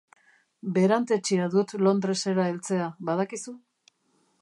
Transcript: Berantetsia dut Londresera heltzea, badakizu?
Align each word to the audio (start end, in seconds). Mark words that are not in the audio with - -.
Berantetsia 0.77 1.45
dut 1.57 1.75
Londresera 1.89 2.49
heltzea, 2.53 2.91
badakizu? 3.11 3.59